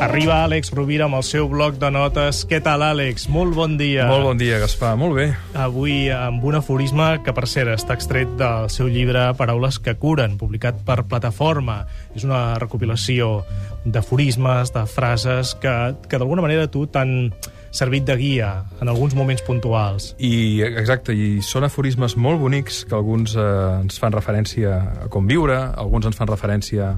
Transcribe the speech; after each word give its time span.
Arriba 0.00 0.38
Àlex 0.46 0.70
Rovira 0.72 1.04
amb 1.04 1.18
el 1.18 1.24
seu 1.28 1.44
bloc 1.52 1.74
de 1.76 1.90
notes. 1.92 2.38
Què 2.48 2.62
tal, 2.64 2.80
Àlex? 2.80 3.26
Molt 3.28 3.52
bon 3.52 3.74
dia. 3.76 4.06
Molt 4.08 4.24
bon 4.24 4.38
dia, 4.40 4.56
Gaspar. 4.62 4.94
Molt 4.96 5.12
bé. 5.18 5.26
Avui 5.60 6.08
amb 6.08 6.40
un 6.48 6.56
aforisme 6.56 7.10
que, 7.20 7.34
per 7.36 7.44
cert, 7.44 7.74
està 7.74 7.98
extret 7.98 8.32
del 8.40 8.70
seu 8.72 8.88
llibre 8.88 9.26
Paraules 9.36 9.76
que 9.76 9.92
curen, 10.00 10.38
publicat 10.40 10.80
per 10.88 11.02
Plataforma. 11.04 11.82
És 12.16 12.24
una 12.24 12.56
recopilació 12.56 13.42
d'aforismes, 13.84 14.72
de 14.72 14.86
frases 14.88 15.52
que, 15.60 15.76
que 16.08 16.16
d'alguna 16.16 16.48
manera 16.48 16.64
tu 16.72 16.86
t'han 16.88 17.28
servit 17.70 18.08
de 18.08 18.16
guia 18.16 18.50
en 18.80 18.88
alguns 18.88 19.12
moments 19.14 19.44
puntuals. 19.44 20.14
I, 20.16 20.64
exacte, 20.64 21.12
i 21.12 21.44
són 21.44 21.68
aforismes 21.68 22.16
molt 22.16 22.40
bonics 22.40 22.86
que 22.88 22.96
alguns 22.96 23.36
eh, 23.36 23.46
ens 23.84 24.00
fan 24.00 24.16
referència 24.16 24.80
a 25.04 25.12
com 25.12 25.28
viure, 25.28 25.60
alguns 25.76 26.08
ens 26.08 26.16
fan 26.16 26.32
referència 26.32 26.94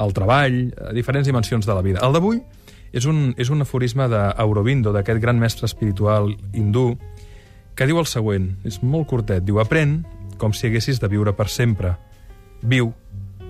al 0.00 0.14
treball, 0.16 0.62
a 0.88 0.94
diferents 0.96 1.28
dimensions 1.28 1.68
de 1.68 1.76
la 1.76 1.84
vida. 1.84 2.00
El 2.06 2.16
d'avui 2.16 2.40
és, 2.92 3.06
un, 3.06 3.34
és 3.38 3.50
un 3.52 3.62
aforisme 3.62 4.08
d'Aurobindo, 4.10 4.94
d'aquest 4.96 5.20
gran 5.22 5.38
mestre 5.38 5.68
espiritual 5.68 6.32
hindú, 6.56 6.94
que 7.76 7.86
diu 7.88 8.00
el 8.00 8.08
següent, 8.08 8.50
és 8.68 8.80
molt 8.82 9.08
curtet, 9.12 9.44
diu, 9.46 9.60
aprèn 9.62 10.00
com 10.40 10.54
si 10.56 10.68
haguessis 10.68 11.00
de 11.00 11.08
viure 11.12 11.34
per 11.36 11.48
sempre. 11.52 11.94
Viu 12.64 12.90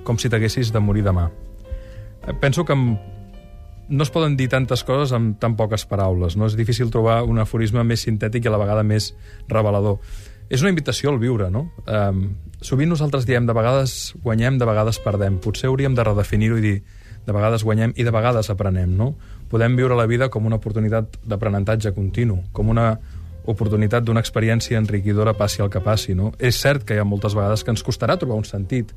com 0.07 0.19
si 0.19 0.31
t'haguessis 0.31 0.73
de 0.75 0.83
morir 0.83 1.07
demà. 1.07 1.29
Eh, 2.27 2.35
penso 2.41 2.65
que 2.67 2.77
no 2.77 4.03
es 4.03 4.11
poden 4.11 4.37
dir 4.39 4.49
tantes 4.51 4.85
coses 4.87 5.15
amb 5.17 5.39
tan 5.43 5.57
poques 5.59 5.87
paraules. 5.87 6.37
No 6.39 6.47
és 6.51 6.57
difícil 6.59 6.91
trobar 6.91 7.23
un 7.27 7.41
aforisme 7.43 7.83
més 7.87 8.05
sintètic 8.07 8.45
i 8.45 8.51
a 8.51 8.55
la 8.55 8.61
vegada 8.63 8.85
més 8.87 9.13
revelador. 9.49 9.99
És 10.51 10.63
una 10.63 10.71
invitació 10.71 11.11
al 11.11 11.19
viure, 11.23 11.51
no? 11.51 11.69
Um, 11.87 12.25
sovint 12.61 12.91
nosaltres 12.93 13.27
diem 13.27 13.47
de 13.47 13.55
vegades 13.57 14.15
guanyem, 14.23 14.59
de 14.59 14.69
vegades 14.69 15.01
perdem. 15.03 15.39
Potser 15.41 15.71
hauríem 15.71 15.95
de 15.97 16.05
redefinir-ho 16.05 16.59
i 16.61 16.65
dir 16.65 16.77
de 17.27 17.33
vegades 17.37 17.65
guanyem 17.65 17.95
i 17.97 18.05
de 18.05 18.13
vegades 18.13 18.51
aprenem, 18.53 18.93
no? 18.97 19.15
Podem 19.51 19.77
viure 19.77 19.97
la 19.97 20.07
vida 20.07 20.31
com 20.31 20.47
una 20.47 20.61
oportunitat 20.61 21.19
d'aprenentatge 21.27 21.93
continu, 21.97 22.41
com 22.53 22.71
una 22.71 22.95
oportunitat 23.51 24.05
d'una 24.05 24.21
experiència 24.21 24.79
enriquidora 24.79 25.35
passi 25.35 25.63
el 25.63 25.71
que 25.71 25.83
passi, 25.85 26.15
no? 26.15 26.33
És 26.39 26.61
cert 26.61 26.85
que 26.87 26.97
hi 26.97 27.03
ha 27.03 27.09
moltes 27.09 27.35
vegades 27.37 27.65
que 27.65 27.73
ens 27.73 27.85
costarà 27.85 28.19
trobar 28.21 28.39
un 28.39 28.49
sentit 28.49 28.93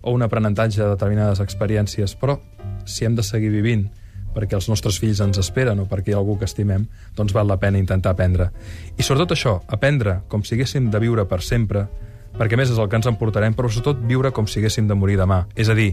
o 0.00 0.14
un 0.14 0.22
aprenentatge 0.22 0.80
de 0.82 0.90
determinades 0.90 1.40
experiències, 1.42 2.14
però 2.14 2.38
si 2.86 3.04
hem 3.04 3.18
de 3.18 3.26
seguir 3.26 3.50
vivint 3.50 3.88
perquè 4.34 4.54
els 4.54 4.68
nostres 4.70 4.98
fills 5.00 5.20
ens 5.24 5.40
esperen 5.40 5.80
o 5.82 5.86
perquè 5.90 6.12
hi 6.12 6.14
ha 6.14 6.20
algú 6.20 6.36
que 6.38 6.46
estimem, 6.46 6.84
doncs 7.16 7.34
val 7.34 7.48
la 7.48 7.58
pena 7.58 7.80
intentar 7.80 8.12
aprendre. 8.14 8.50
I 8.96 9.02
sobretot 9.02 9.34
això, 9.34 9.58
aprendre 9.66 10.20
com 10.28 10.44
si 10.44 10.56
de 10.56 11.00
viure 11.00 11.24
per 11.26 11.42
sempre, 11.42 11.88
perquè 12.36 12.58
més 12.58 12.70
és 12.70 12.78
el 12.78 12.88
que 12.90 12.98
ens 13.00 13.08
emportarem, 13.10 13.56
però 13.56 13.70
sobretot 13.70 14.04
viure 14.06 14.32
com 14.34 14.46
si 14.46 14.60
haguéssim 14.60 14.88
de 14.88 14.96
morir 14.98 15.18
demà. 15.20 15.44
És 15.56 15.70
a 15.70 15.76
dir, 15.78 15.92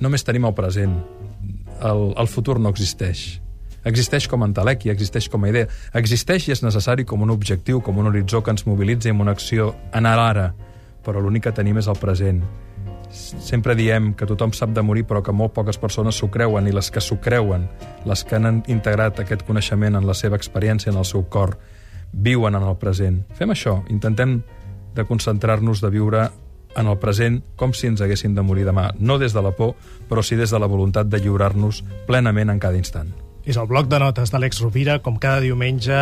només 0.00 0.24
tenim 0.24 0.46
el 0.48 0.56
present. 0.56 0.96
El, 1.80 2.10
el 2.20 2.28
futur 2.28 2.58
no 2.60 2.72
existeix. 2.72 3.40
Existeix 3.88 4.26
com 4.28 4.42
a 4.44 4.48
entelèquia, 4.50 4.92
existeix 4.92 5.30
com 5.32 5.44
a 5.44 5.52
idea. 5.52 5.68
Existeix 5.96 6.48
i 6.48 6.54
és 6.56 6.64
necessari 6.64 7.06
com 7.08 7.22
un 7.24 7.32
objectiu, 7.32 7.80
com 7.80 7.98
un 7.98 8.10
horitzó 8.12 8.42
que 8.44 8.52
ens 8.52 8.66
mobilitzi 8.68 9.14
en 9.14 9.22
una 9.24 9.32
acció 9.32 9.72
en 9.96 10.06
ara, 10.06 10.50
però 11.04 11.20
l'únic 11.20 11.48
que 11.48 11.56
tenim 11.56 11.80
és 11.80 11.88
el 11.88 11.96
present 12.00 12.44
sempre 13.10 13.74
diem 13.74 14.12
que 14.14 14.26
tothom 14.26 14.52
sap 14.54 14.70
de 14.74 14.82
morir, 14.86 15.04
però 15.06 15.22
que 15.22 15.34
molt 15.34 15.52
poques 15.54 15.78
persones 15.82 16.18
s'ho 16.20 16.30
creuen, 16.30 16.68
i 16.68 16.74
les 16.74 16.90
que 16.90 17.02
s'ho 17.02 17.18
creuen, 17.20 17.66
les 18.06 18.24
que 18.24 18.38
han 18.38 18.62
integrat 18.70 19.20
aquest 19.20 19.42
coneixement 19.46 19.98
en 19.98 20.06
la 20.06 20.14
seva 20.14 20.38
experiència, 20.38 20.92
en 20.92 20.98
el 20.98 21.04
seu 21.08 21.26
cor, 21.28 21.56
viuen 22.12 22.54
en 22.54 22.66
el 22.66 22.76
present. 22.78 23.22
Fem 23.38 23.50
això, 23.54 23.80
intentem 23.90 24.40
de 24.94 25.06
concentrar-nos, 25.08 25.80
de 25.80 25.90
viure 25.90 26.28
en 26.76 26.86
el 26.86 26.98
present 27.02 27.40
com 27.58 27.72
si 27.74 27.88
ens 27.90 28.02
haguessin 28.02 28.36
de 28.36 28.44
morir 28.46 28.66
demà. 28.68 28.90
No 28.98 29.18
des 29.18 29.34
de 29.34 29.42
la 29.42 29.54
por, 29.56 29.74
però 30.08 30.22
sí 30.22 30.38
des 30.38 30.50
de 30.50 30.60
la 30.60 30.70
voluntat 30.70 31.10
de 31.10 31.18
lliurar-nos 31.18 31.82
plenament 32.06 32.50
en 32.50 32.62
cada 32.62 32.78
instant. 32.78 33.10
És 33.44 33.56
el 33.56 33.66
bloc 33.66 33.88
de 33.88 33.98
notes 33.98 34.30
d'Àlex 34.30 34.60
Rovira, 34.60 34.98
com 35.02 35.16
cada 35.18 35.40
diumenge, 35.40 35.98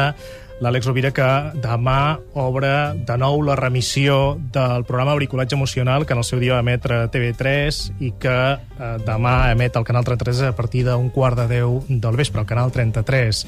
l'Àlex 0.59 0.89
Rovira 0.89 1.13
que 1.15 1.27
demà 1.63 2.19
obre 2.35 2.73
de 3.07 3.17
nou 3.21 3.39
la 3.47 3.55
remissió 3.57 4.37
del 4.53 4.83
programa 4.89 5.15
Bricolatge 5.15 5.55
Emocional 5.55 6.05
que 6.05 6.17
en 6.17 6.23
el 6.25 6.27
seu 6.27 6.43
dia 6.43 6.57
va 6.57 6.65
emetre 6.65 7.05
TV3 7.15 7.79
i 8.03 8.11
que 8.19 8.39
eh, 8.59 8.89
demà 9.07 9.37
emet 9.53 9.79
el 9.79 9.87
Canal 9.87 10.07
33 10.09 10.49
a 10.51 10.57
partir 10.59 10.83
d'un 10.89 11.13
quart 11.15 11.39
de 11.39 11.47
10 11.55 12.01
del 12.03 12.19
vespre, 12.19 12.43
al 12.43 12.51
Canal 12.51 12.75
33. 12.75 13.45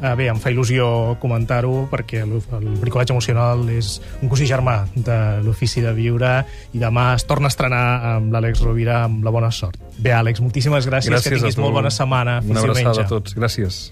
Eh, 0.00 0.14
bé, 0.16 0.30
em 0.32 0.38
fa 0.40 0.52
il·lusió 0.52 0.86
comentar-ho 1.20 1.84
perquè 1.90 2.22
el, 2.24 2.38
el 2.56 2.68
bricolatge 2.80 3.12
emocional 3.12 3.66
és 3.74 3.98
un 4.22 4.32
cosí 4.32 4.48
germà 4.48 4.80
de 4.96 5.18
l'ofici 5.44 5.84
de 5.84 5.92
viure 5.96 6.32
i 6.72 6.80
demà 6.80 7.10
es 7.18 7.26
torna 7.28 7.50
a 7.50 7.54
estrenar 7.54 7.84
amb 8.14 8.32
l'Àlex 8.32 8.64
Rovira 8.64 9.02
amb 9.04 9.24
la 9.26 9.34
bona 9.34 9.52
sort. 9.52 9.76
Bé, 10.00 10.14
Àlex, 10.16 10.40
moltíssimes 10.40 10.88
gràcies, 10.88 11.12
gràcies 11.12 11.28
que 11.28 11.36
tinguis 11.36 11.60
molt 11.60 11.76
bona 11.76 11.92
setmana. 11.92 12.40
Una 12.48 12.64
abraçada 12.64 13.04
a 13.04 13.10
tots. 13.10 13.36
Gràcies. 13.36 13.88